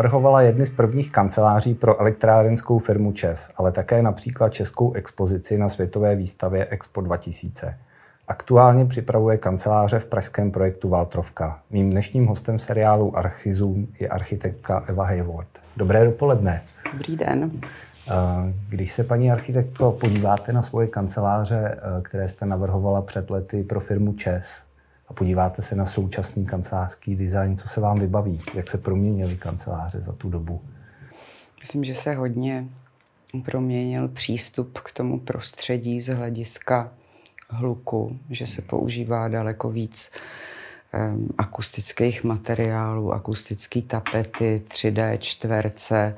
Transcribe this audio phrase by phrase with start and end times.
[0.00, 5.68] Navrhovala jedny z prvních kanceláří pro elektrárenskou firmu ČES, ale také například českou expozici na
[5.68, 7.74] světové výstavě Expo 2000.
[8.28, 11.58] Aktuálně připravuje kanceláře v pražském projektu Valtrovka.
[11.70, 15.48] Mým dnešním hostem seriálu Archizum je architektka Eva Hayward.
[15.76, 16.62] Dobré dopoledne.
[16.92, 17.50] Dobrý den.
[18.68, 24.12] Když se, paní architektko, podíváte na svoje kanceláře, které jste navrhovala před lety pro firmu
[24.12, 24.69] ČES,
[25.10, 28.40] a podíváte se na současný kancelářský design, co se vám vybaví?
[28.54, 30.60] Jak se proměnily kanceláře za tu dobu?
[31.60, 32.68] Myslím, že se hodně
[33.44, 36.92] proměnil přístup k tomu prostředí z hlediska
[37.48, 40.10] hluku, že se používá daleko víc
[40.94, 46.16] um, akustických materiálů, akustické tapety, 3D čtverce,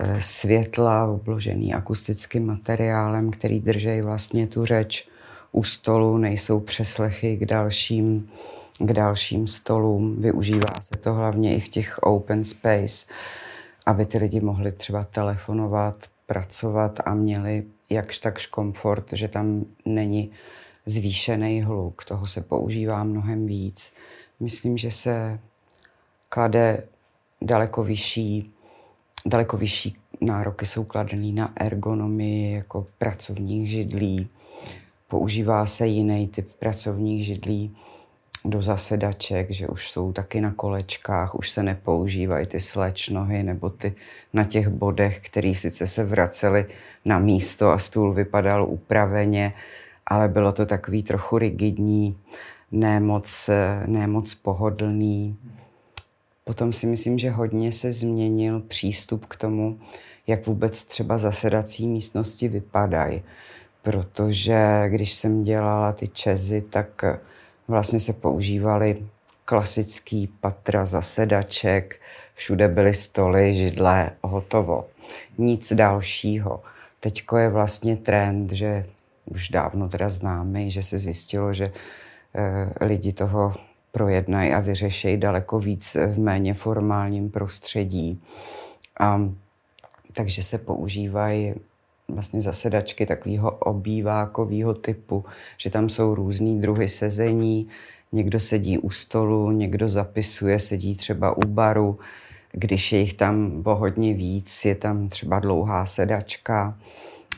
[0.00, 5.08] uh, světla obložený akustickým materiálem, který drží vlastně tu řeč
[5.56, 8.30] u stolu, nejsou přeslechy k dalším,
[8.78, 10.20] k dalším stolům.
[10.20, 13.06] Využívá se to hlavně i v těch open space,
[13.86, 15.94] aby ty lidi mohli třeba telefonovat,
[16.26, 20.30] pracovat a měli jakž takž komfort, že tam není
[20.86, 22.04] zvýšený hluk.
[22.04, 23.92] Toho se používá mnohem víc.
[24.40, 25.38] Myslím, že se
[26.28, 26.82] klade
[27.42, 28.52] daleko vyšší,
[29.26, 34.28] daleko vyšší nároky jsou kladený na ergonomii jako pracovních židlí,
[35.08, 37.76] Používá se jiný typ pracovních židlí
[38.44, 43.94] do zasedaček, že už jsou taky na kolečkách, už se nepoužívají ty slečnohy nebo ty
[44.32, 46.66] na těch bodech, který sice se vraceli
[47.04, 49.52] na místo a stůl vypadal upraveně,
[50.06, 52.18] ale bylo to takový trochu rigidní,
[52.72, 53.50] nemoc,
[53.86, 55.36] nemoc pohodlný.
[56.44, 59.78] Potom si myslím, že hodně se změnil přístup k tomu,
[60.26, 63.22] jak vůbec třeba zasedací místnosti vypadají
[63.86, 67.18] protože když jsem dělala ty čezy, tak eh,
[67.68, 69.06] vlastně se používaly
[69.44, 72.00] klasický patra zasedaček,
[72.34, 74.86] všude byly stoly, židle, hotovo.
[75.38, 76.62] Nic dalšího.
[77.00, 78.86] Teďko je vlastně trend, že
[79.24, 81.72] už dávno teda známý, že se zjistilo, že e,
[82.84, 83.54] lidi toho
[83.92, 88.22] projednají a vyřešejí daleko víc v méně formálním prostředí.
[89.00, 89.20] A,
[90.12, 91.54] takže se používají
[92.08, 95.24] vlastně zasedačky takového obývákového typu,
[95.58, 97.68] že tam jsou různý druhy sezení,
[98.12, 101.98] někdo sedí u stolu, někdo zapisuje, sedí třeba u baru,
[102.52, 106.78] když je jich tam o hodně víc, je tam třeba dlouhá sedačka.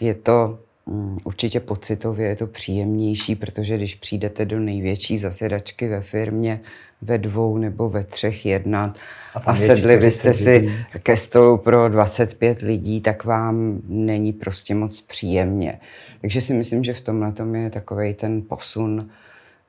[0.00, 6.00] Je to um, určitě pocitově je to příjemnější, protože když přijdete do největší zasedačky ve
[6.00, 6.60] firmě,
[7.02, 8.96] ve dvou nebo ve třech jednat
[9.34, 10.72] a, a sedli byste si lidí.
[11.02, 15.80] ke stolu pro 25 lidí, tak vám není prostě moc příjemně.
[16.20, 19.10] Takže si myslím, že v tomhle tom je takový ten posun.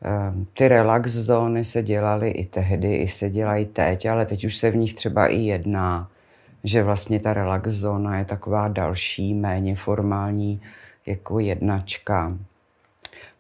[0.02, 4.58] Ehm, ty relax zóny se dělaly i tehdy, i se dělají teď, ale teď už
[4.58, 6.10] se v nich třeba i jedná,
[6.64, 10.62] že vlastně ta relax zóna je taková další, méně formální
[11.06, 12.38] jako jednačka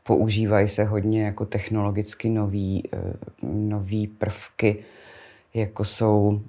[0.09, 4.77] používají se hodně jako technologicky nový, eh, nový prvky,
[5.53, 6.41] jako jsou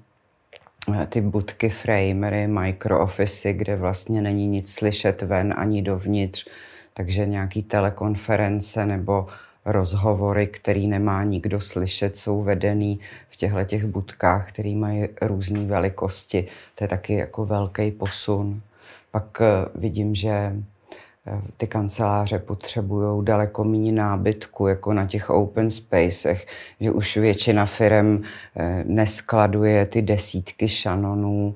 [0.95, 6.49] eh, ty budky, framery, microoffice, kde vlastně není nic slyšet ven ani dovnitř,
[6.95, 9.27] takže nějaký telekonference nebo
[9.65, 13.01] rozhovory, který nemá nikdo slyšet, jsou vedený
[13.31, 16.47] v těchto těch budkách, které mají různé velikosti.
[16.75, 18.63] To je taky jako velký posun.
[19.11, 20.57] Pak eh, vidím, že
[21.57, 26.47] ty kanceláře potřebují daleko méně nábytku, jako na těch open spacech,
[26.81, 28.23] že už většina firm
[28.57, 31.55] eh, neskladuje ty desítky šanonů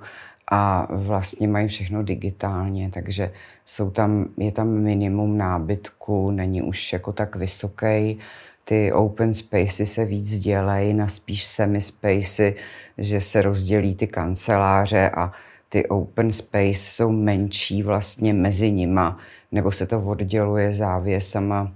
[0.50, 3.32] a vlastně mají všechno digitálně, takže
[3.64, 8.18] jsou tam, je tam minimum nábytku, není už jako tak vysoký.
[8.64, 12.54] Ty open spacey se víc dělají na spíš semi spacey,
[12.98, 15.32] že se rozdělí ty kanceláře a
[15.74, 19.18] ty open space jsou menší vlastně mezi nima,
[19.52, 21.72] nebo se to odděluje závěsama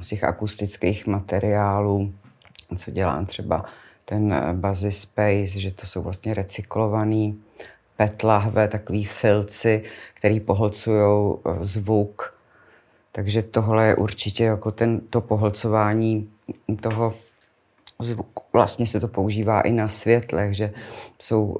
[0.00, 2.12] z těch akustických materiálů,
[2.76, 3.64] co dělá třeba
[4.04, 7.42] ten eh, Buzzy Space, že to jsou vlastně recyklovaný
[7.96, 9.82] PET lahve, takový filci,
[10.14, 12.34] který pohlcují eh, zvuk.
[13.12, 16.30] Takže tohle je určitě jako ten, to pohlcování
[16.80, 17.14] toho
[17.98, 18.42] zvuku.
[18.52, 20.72] Vlastně se to používá i na světlech, že
[21.18, 21.56] jsou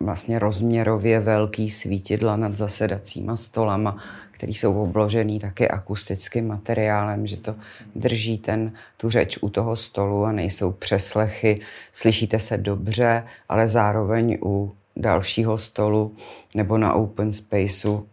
[0.00, 3.96] vlastně rozměrově velký svítidla nad zasedacíma stolama,
[4.30, 7.54] který jsou obložený taky akustickým materiálem, že to
[7.94, 11.60] drží ten, tu řeč u toho stolu a nejsou přeslechy.
[11.92, 16.14] Slyšíte se dobře, ale zároveň u dalšího stolu
[16.54, 18.06] nebo na open spaceu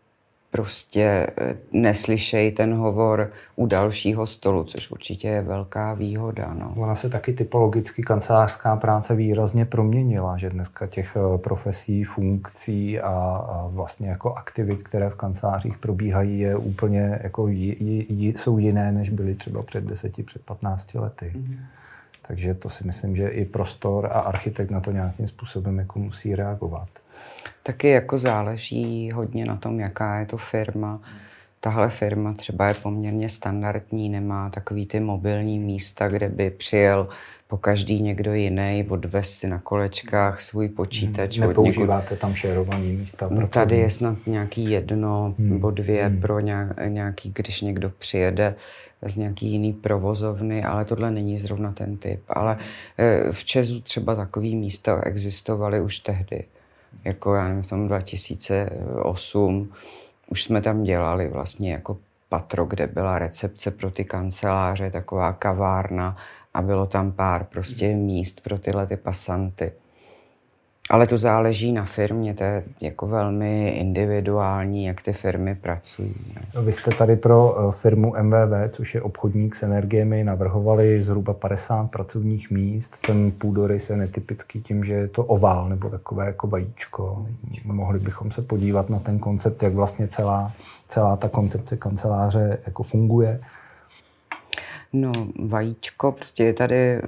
[0.57, 6.53] prostě eh, neslyšejí ten hovor u dalšího stolu, což určitě je velká výhoda.
[6.53, 6.73] No.
[6.77, 13.09] Ona se taky typologicky kancelářská práce výrazně proměnila, že dneska těch eh, profesí, funkcí a,
[13.49, 18.57] a vlastně jako aktivit, které v kancelářích probíhají, je úplně jako j, j, j, jsou
[18.57, 21.33] jiné, než byly třeba před deseti, před 15 lety.
[21.35, 21.57] Mm-hmm.
[22.27, 26.35] Takže to si myslím, že i prostor a architekt na to nějakým způsobem jako musí
[26.35, 26.89] reagovat.
[27.63, 31.01] Taky jako záleží hodně na tom, jaká je to firma.
[31.59, 37.09] Tahle firma třeba je poměrně standardní, nemá takový ty mobilní místa, kde by přijel
[37.47, 41.37] po každý někdo jiný, odvez si na kolečkách svůj počítač.
[41.37, 42.19] Hmm, nepoužíváte někud...
[42.19, 43.27] tam šerovaný místa?
[43.31, 45.49] No, tady je snad nějaký jedno hmm.
[45.49, 46.21] nebo dvě hmm.
[46.21, 46.39] pro
[46.87, 48.55] nějaký, když někdo přijede
[49.01, 52.21] z nějaký jiný provozovny, ale tohle není zrovna ten typ.
[52.29, 52.57] Ale
[52.97, 56.43] eh, v Česu třeba takový místa existovaly už tehdy
[57.05, 59.71] jako já nevím, v tom 2008
[60.27, 61.97] už jsme tam dělali vlastně jako
[62.29, 66.17] patro, kde byla recepce pro ty kanceláře, taková kavárna
[66.53, 69.71] a bylo tam pár prostě míst pro tyhle ty pasanty.
[70.89, 76.15] Ale to záleží na firmě, to je jako velmi individuální, jak ty firmy pracují.
[76.55, 76.61] No.
[76.61, 81.91] Vy jste tady pro eh, firmu MVV, což je obchodník s energiemi, navrhovali zhruba 50
[81.91, 83.01] pracovních míst.
[83.07, 87.25] Ten půdorys je netypický tím, že je to ovál nebo takové jako vajíčko.
[87.65, 90.51] Mohli bychom se podívat na ten koncept, jak vlastně celá,
[90.87, 93.39] celá ta koncepce kanceláře jako funguje.
[94.93, 95.11] No,
[95.45, 97.01] vajíčko, prostě je tady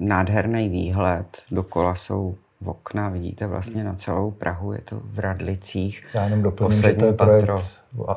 [0.00, 1.26] nádherný výhled.
[1.50, 2.34] Dokola jsou
[2.64, 6.04] okna, vidíte vlastně na celou Prahu, je to v Radlicích.
[6.14, 7.62] Já jenom doplním, že to je projekt patro.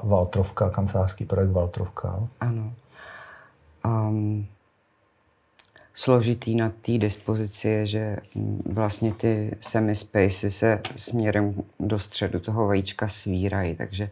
[0.03, 2.27] Valtrovka, kancelářský projekt Valtrovka.
[2.39, 2.73] Ano.
[3.85, 4.47] Um,
[5.93, 12.67] složitý na té dispozici je, že mm, vlastně ty semi-spacey se směrem do středu toho
[12.67, 14.09] vajíčka svírají, takže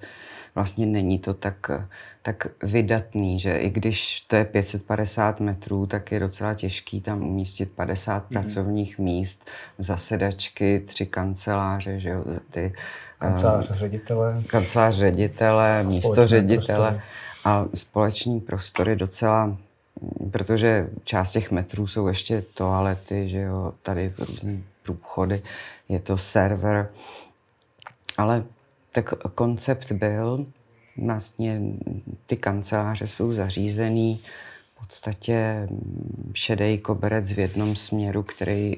[0.56, 1.72] vlastně není to tak,
[2.22, 7.72] tak vydatný, že i když to je 550 metrů, tak je docela těžký tam umístit
[7.72, 8.28] 50 mm.
[8.30, 12.74] pracovních míst, zasedačky, tři kanceláře, že jo, ty
[13.20, 17.02] kancelář um, ředitele, kancelář ředitele, místo ředitele
[17.46, 19.58] a společní prostory docela
[20.32, 25.42] protože část těch metrů jsou ještě toalety, že jo, tady různý průchody,
[25.90, 26.90] je to server,
[28.18, 28.44] ale
[28.94, 30.46] tak koncept byl,
[30.98, 31.62] vlastně
[32.26, 34.22] ty kanceláře jsou zařízený
[34.76, 35.68] v podstatě
[36.34, 38.78] šedý koberec v jednom směru, který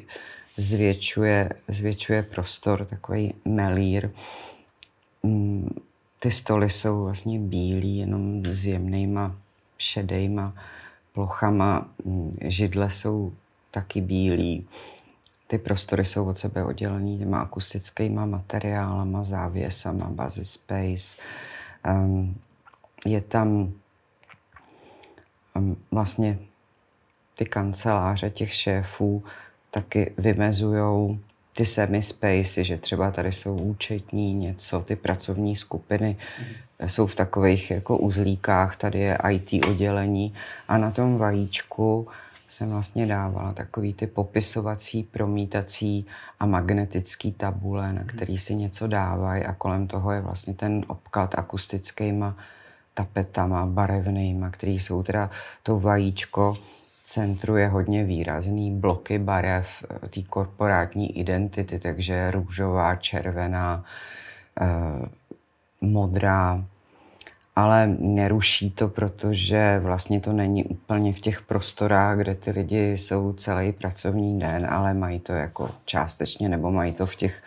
[0.57, 4.09] zvětšuje, zvětšuje prostor, takový melír.
[5.23, 5.69] Mm,
[6.19, 9.35] ty stoly jsou vlastně bílý, jenom s jemnýma
[9.77, 10.53] šedejma
[11.13, 11.89] plochama.
[12.05, 13.33] Mm, židle jsou
[13.71, 14.67] taky bílý.
[15.47, 21.17] Ty prostory jsou od sebe oddělený těma akustickýma materiálama, závěsama, buzzy space.
[21.89, 22.35] Um,
[23.05, 23.71] je tam
[25.55, 26.39] um, vlastně
[27.35, 29.23] ty kanceláře těch šéfů
[29.71, 31.19] taky vymezují
[31.55, 36.89] ty semi-spacey, že třeba tady jsou účetní něco, ty pracovní skupiny mm.
[36.89, 40.33] jsou v takových jako uzlíkách, tady je IT oddělení
[40.67, 42.07] a na tom vajíčku
[42.55, 46.05] jsem vlastně dávala takový ty popisovací, promítací
[46.39, 51.35] a magnetický tabule, na který si něco dávají a kolem toho je vlastně ten obklad
[51.37, 52.37] akustickýma
[52.93, 55.29] tapetama, barevnýma, který jsou teda
[55.63, 56.57] to vajíčko,
[57.05, 63.83] centru je hodně výrazný bloky barev eh, té korporátní identity, takže růžová, červená,
[64.61, 65.09] eh,
[65.81, 66.65] modrá,
[67.55, 73.33] ale neruší to, protože vlastně to není úplně v těch prostorách, kde ty lidi jsou
[73.33, 77.43] celý pracovní den, ale mají to jako částečně, nebo mají to v těch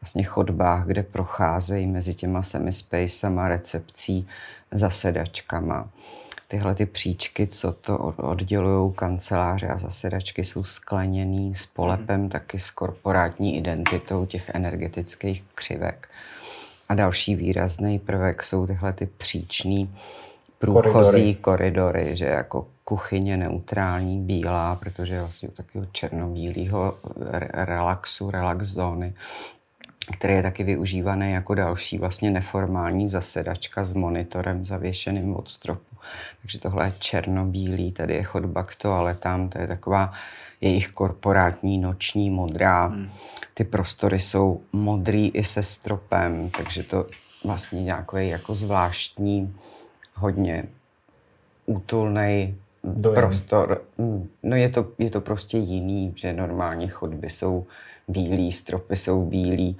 [0.00, 4.28] vlastně chodbách, kde procházejí mezi těma semispacema, recepcí,
[4.70, 5.88] zasedačkama.
[6.48, 12.28] Tyhle ty příčky, co to oddělují kanceláře a zasedačky, jsou skleněný s polepem, mm.
[12.28, 16.08] taky s korporátní identitou těch energetických křivek.
[16.88, 19.94] A další výrazný prvek jsou tyhle ty příčný
[20.58, 21.34] průchozí koridory.
[21.34, 26.94] koridory, že jako kuchyně neutrální, bílá, protože vlastně u takového černobílého
[27.52, 29.14] relaxu, relax zóny,
[30.12, 35.96] který je taky využívaný jako další vlastně neformální zasedačka s monitorem zavěšeným od stropu.
[36.42, 40.12] Takže tohle je černobílý, tady je chodba k toaletám, to je taková
[40.60, 42.86] jejich korporátní noční modrá.
[42.86, 43.10] Hmm.
[43.54, 47.06] Ty prostory jsou modrý i se stropem, takže to
[47.44, 49.56] vlastně nějaký jako zvláštní,
[50.14, 50.64] hodně
[52.86, 53.82] útulný prostor.
[53.98, 57.66] Hmm, no je to, je to prostě jiný, že normálně chodby jsou
[58.08, 59.78] bílý, stropy jsou bílý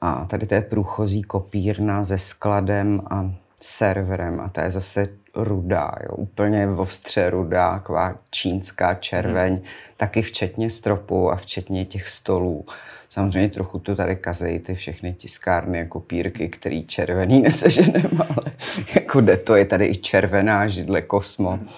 [0.00, 3.30] A tady to je průchozí kopírna se skladem a
[3.62, 9.60] serverem a to je zase rudá, jo, úplně ostře rudá, taková čínská červeň, mm.
[9.96, 12.66] taky včetně stropu a včetně těch stolů.
[13.10, 18.52] Samozřejmě trochu to tady kazejí ty všechny tiskárny a kopírky, který červený neseženem, ale
[18.94, 21.56] jako jde to, je tady i červená židle Kosmo.
[21.56, 21.68] Mm.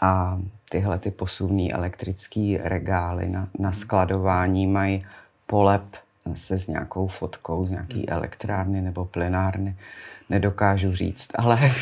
[0.00, 0.38] A
[0.70, 5.06] tyhle ty posuvní elektrické regály na, na skladování mají
[5.46, 5.82] polep
[6.34, 9.76] se s nějakou fotkou z nějaký elektrárny nebo plenárny.
[10.30, 11.72] Nedokážu říct, ale...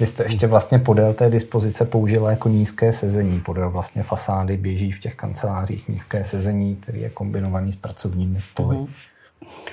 [0.00, 3.40] Vy jste ještě vlastně podél té dispozice použila jako nízké sezení.
[3.40, 8.76] Podél vlastně fasády běží v těch kancelářích nízké sezení, který je kombinovaný s pracovními stoly.
[8.76, 8.88] Mm-hmm.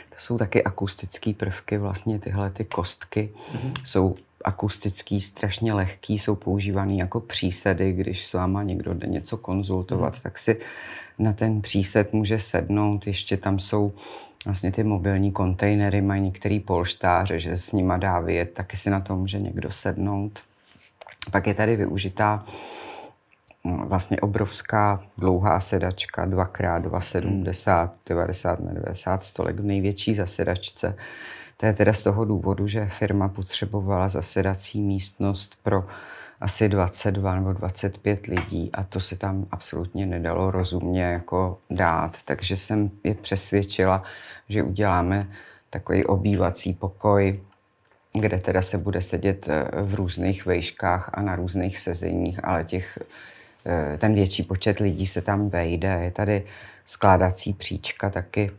[0.10, 3.74] To jsou taky akustické prvky, vlastně tyhle ty kostky mm-hmm.
[3.86, 10.14] jsou akustický, strašně lehký, jsou používaný jako přísedy, když s váma někdo jde něco konzultovat,
[10.14, 10.20] mm.
[10.24, 10.60] tak si
[11.20, 13.08] na ten přísed může sednout.
[13.08, 13.94] Ještě tam jsou
[14.46, 19.00] vlastně ty mobilní kontejnery, mají některý polštáře, že s nima dá vyjet, taky si na
[19.00, 20.40] to může někdo sednout.
[21.32, 22.46] Pak je tady využitá
[23.64, 30.96] mm, vlastně obrovská dlouhá sedačka, 2x2,70, 90 na 90 stolek v největší zasedačce.
[31.64, 35.86] To je teda z toho důvodu, že firma potřebovala zasedací místnost pro
[36.42, 42.18] asi 22 nebo 25 lidí a to se tam absolutně nedalo rozumně jako dát.
[42.26, 44.04] Takže jsem je přesvědčila,
[44.50, 45.28] že uděláme
[45.70, 47.40] takový obývací pokoj,
[48.14, 53.00] kde teda se bude sedět eh, v různých vejškách a na různých sezeních, ale těch,
[53.66, 56.00] eh, ten větší počet lidí se tam vejde.
[56.04, 56.46] Je tady
[56.86, 58.52] skládací příčka taky,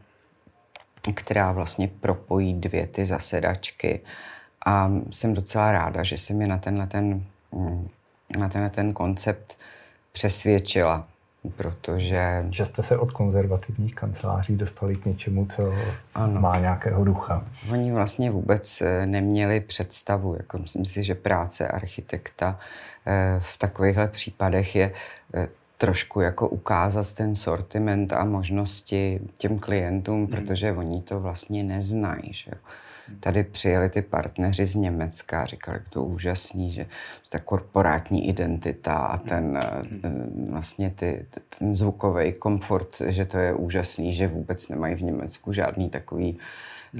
[1.14, 4.00] která vlastně propojí dvě ty zasedačky.
[4.66, 7.88] A jsem docela ráda, že se mi na tenhle ten Mm,
[8.38, 9.56] na ten, ten koncept
[10.12, 11.08] přesvědčila,
[11.56, 12.46] protože...
[12.50, 15.74] Že jste se od konzervativních kanceláří dostali k něčemu, co
[16.14, 16.40] ano.
[16.40, 17.44] má nějakého ducha.
[17.72, 20.34] Oni vlastně vůbec eh, neměli představu.
[20.36, 22.58] Jako myslím si, že práce architekta
[23.06, 24.92] eh, v takovýchhle případech je
[25.34, 30.26] eh, trošku jako ukázat ten sortiment a možnosti těm klientům, hmm.
[30.26, 32.32] protože oni to vlastně neznají.
[32.32, 32.58] Že jo.
[33.20, 36.86] Tady přijeli ty partneři z Německa a říkali, že to je úžasný, že
[37.30, 39.60] ta korporátní identita a ten,
[40.02, 41.26] ten vlastně ty,
[41.58, 46.38] ten zvukový komfort, že to je úžasný, že vůbec nemají v Německu žádný takový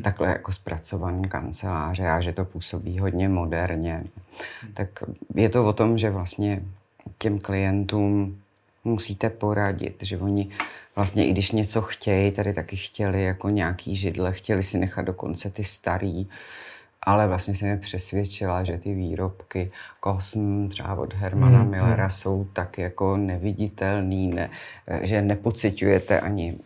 [0.02, 4.04] takhle jako zpracovaný kanceláře a že to působí hodně moderně.
[4.74, 4.88] Tak
[5.34, 6.62] je to o tom, že vlastně
[7.18, 8.38] těm klientům
[8.84, 10.48] musíte poradit, že oni
[10.96, 15.50] vlastně i když něco chtějí, tady taky chtěli jako nějaký židle, chtěli si nechat dokonce
[15.50, 16.28] ty starý,
[17.02, 19.70] ale vlastně jsem je přesvědčila, že ty výrobky
[20.04, 22.10] Cosm třeba od Hermana hmm, Millera hmm.
[22.10, 24.50] jsou tak jako neviditelný, ne,
[25.02, 26.58] že nepociťujete ani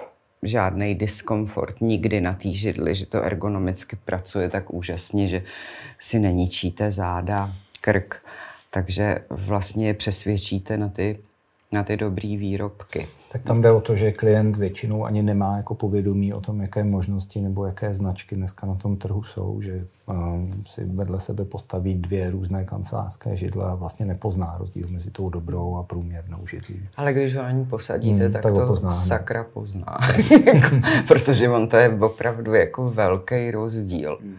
[0.42, 5.42] žádný diskomfort nikdy na té židli, že to ergonomicky pracuje tak úžasně, že
[6.00, 8.16] si neníčíte záda, krk,
[8.70, 11.18] takže vlastně je přesvědčíte na ty
[11.72, 13.08] na ty dobré výrobky.
[13.32, 16.84] Tak tam jde o to, že klient většinou ani nemá jako povědomí o tom, jaké
[16.84, 21.94] možnosti nebo jaké značky dneska na tom trhu jsou, že um, si vedle sebe postaví
[21.94, 26.88] dvě různé kancelářské židle a vlastně nepozná rozdíl mezi tou dobrou a průměrnou židlí.
[26.96, 29.98] Ale když ho na ní posadíte, hmm, tak, tak to pozná, sakra pozná.
[31.08, 34.18] Protože on to je opravdu jako velký rozdíl.
[34.20, 34.36] Hmm.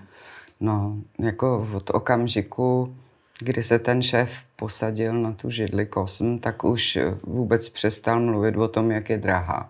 [0.59, 2.93] No, jako od okamžiku,
[3.39, 8.67] kdy se ten šéf posadil na tu židli kosm, tak už vůbec přestal mluvit o
[8.67, 9.69] tom, jak je drahá.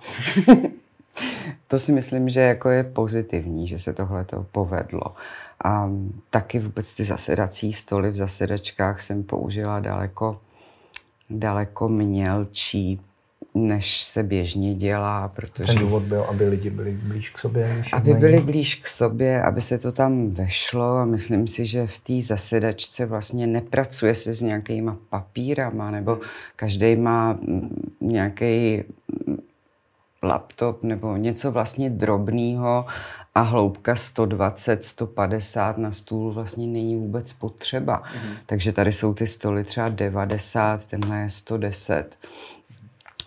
[1.67, 5.15] to si myslím, že jako je pozitivní, že se tohle to povedlo.
[5.63, 5.89] A
[6.29, 10.41] taky vůbec ty zasedací stoly v zasedačkách jsem použila daleko,
[11.29, 13.01] daleko mělčí
[13.53, 15.27] než se běžně dělá.
[15.27, 15.67] Protože...
[15.67, 17.73] Ten důvod byl, aby lidi byli blíž k sobě?
[17.77, 21.87] Než aby byli blíž k sobě, aby se to tam vešlo a myslím si, že
[21.87, 26.19] v té zasedačce vlastně nepracuje se s nějakýma papírama nebo
[26.55, 28.83] každý má mm, nějaký
[29.27, 29.37] mm,
[30.23, 32.85] laptop nebo něco vlastně drobného
[33.35, 38.03] a hloubka 120, 150 na stůl vlastně není vůbec potřeba.
[38.03, 38.35] Mm-hmm.
[38.45, 42.17] Takže tady jsou ty stoly třeba 90, tenhle je 110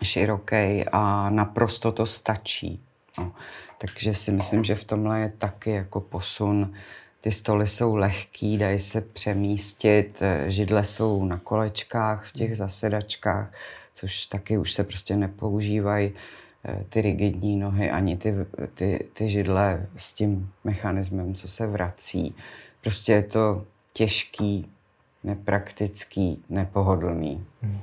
[0.03, 2.79] široký a naprosto to stačí.
[3.17, 3.31] No.
[3.77, 6.73] Takže si myslím, že v tomhle je taky jako posun.
[7.21, 13.53] Ty stoly jsou lehký, dají se přemístit, židle jsou na kolečkách v těch zasedačkách,
[13.93, 16.13] což taky už se prostě nepoužívají
[16.65, 18.33] eh, ty rigidní nohy, ani ty,
[18.73, 22.35] ty, ty židle s tím mechanismem, co se vrací.
[22.81, 24.69] Prostě je to těžký,
[25.23, 27.45] nepraktický, nepohodlný.
[27.61, 27.79] Hmm.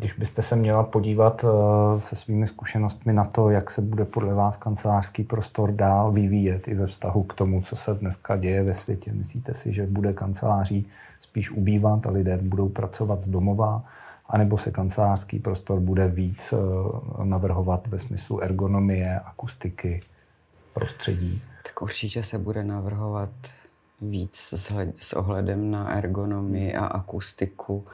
[0.00, 4.34] Když byste se měla podívat eh, se svými zkušenostmi na to, jak se bude podle
[4.34, 8.74] vás kancelářský prostor dál vyvíjet i ve vztahu k tomu, co se dneska děje ve
[8.74, 10.86] světě, myslíte si, že bude kanceláří
[11.20, 13.84] spíš ubývat a lidé budou pracovat z domova,
[14.28, 16.56] anebo se kancelářský prostor bude víc eh,
[17.24, 20.00] navrhovat ve smyslu ergonomie, akustiky,
[20.74, 21.42] prostředí?
[21.62, 23.30] Tak určitě se bude navrhovat
[24.00, 24.54] víc
[24.98, 27.84] s ohledem na ergonomii a akustiku.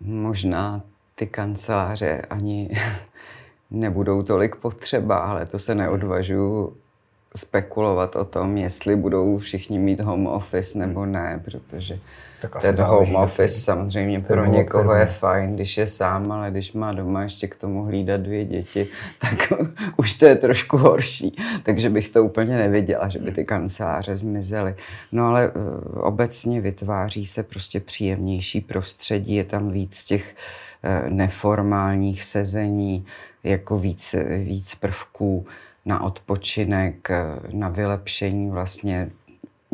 [0.00, 0.82] Možná
[1.20, 2.70] ty kanceláře ani
[3.70, 6.76] nebudou tolik potřeba, ale to se neodvažuji
[7.36, 11.98] spekulovat o tom, jestli budou všichni mít home office nebo ne, protože
[12.60, 15.00] ten home office ten, samozřejmě ten pro někoho firmy.
[15.00, 18.88] je fajn, když je sám, ale když má doma ještě k tomu hlídat dvě děti,
[19.18, 19.52] tak
[19.96, 21.36] už to je trošku horší.
[21.62, 24.74] Takže bych to úplně neviděla, že by ty kanceláře zmizely.
[25.12, 25.62] No ale uh,
[25.94, 30.69] obecně vytváří se prostě příjemnější prostředí, je tam víc těch uh,
[31.08, 33.06] neformálních sezení,
[33.44, 35.46] jako víc, víc prvků
[35.84, 37.08] na odpočinek,
[37.52, 39.10] na vylepšení vlastně,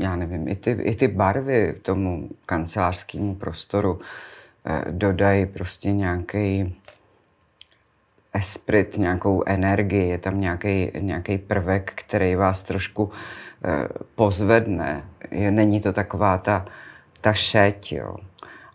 [0.02, 4.00] já nevím, i ty, i ty barvy tomu kancelářskému prostoru
[4.66, 6.76] eh, dodají prostě nějaký
[8.32, 13.10] esprit, nějakou energii, je tam nějaký, nějaký prvek, který vás trošku
[13.64, 15.04] eh, pozvedne.
[15.50, 16.66] Není to taková ta,
[17.20, 18.16] ta šeť, jo.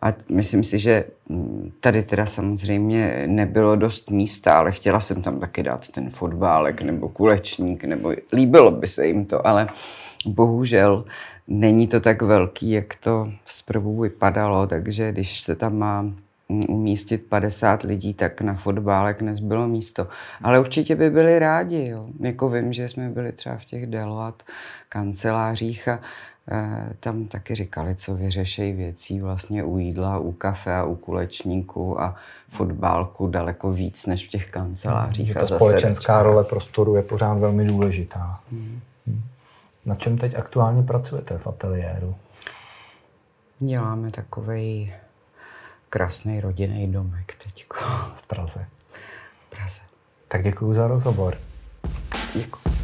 [0.01, 5.39] A myslím si, že mm, tady teda samozřejmě nebylo dost místa, ale chtěla jsem tam
[5.39, 9.67] taky dát ten fotbálek nebo kulečník, nebo líbilo by se jim to, ale
[10.25, 11.05] bohužel
[11.47, 17.17] není to tak velký, jak to zprvu vypadalo, takže když se tam má mm, umístit
[17.17, 20.07] 50 lidí, tak na fotbálek nezbylo místo.
[20.43, 21.87] Ale určitě by byli rádi.
[21.87, 22.07] Jo.
[22.19, 24.43] Jako vím, že jsme byli třeba v těch Deloat
[24.89, 25.99] kancelářích a
[26.99, 32.15] tam taky říkali, co vyřešejí věcí vlastně u jídla, u kafe a u kulečníku a
[32.49, 35.27] fotbálku daleko víc než v těch kancelářích.
[35.27, 38.39] Že ta společenská role prostoru je pořád velmi důležitá.
[38.51, 38.79] Hmm.
[39.07, 39.21] hmm.
[39.85, 42.15] Na čem teď aktuálně pracujete v ateliéru?
[43.59, 44.93] Děláme takový
[45.89, 47.65] krásný rodinný domek teď.
[48.15, 48.65] V Praze.
[49.47, 49.79] V Praze.
[50.27, 51.37] Tak děkuji za rozhovor.
[52.35, 52.80] Děkuji.